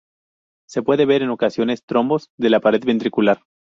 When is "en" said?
1.21-1.29